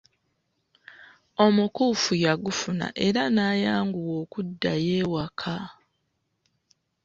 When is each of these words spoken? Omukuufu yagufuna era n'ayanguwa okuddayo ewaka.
Omukuufu 1.45 2.11
yagufuna 2.25 2.87
era 3.07 3.23
n'ayanguwa 3.35 4.13
okuddayo 4.23 4.91
ewaka. 5.01 5.55